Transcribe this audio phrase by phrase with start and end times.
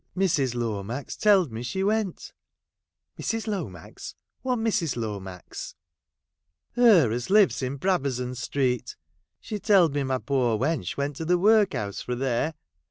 [0.17, 0.55] 'Mrs.
[0.55, 2.33] Lomax telled me she went''
[3.19, 3.45] Mrs.
[3.45, 4.97] Lomax— what Mrs.
[4.97, 5.75] Lomax
[6.73, 8.95] 1 ''Her as lives in Brabazon street.
[9.39, 12.55] She telled me my poor wench went to the work house fra there.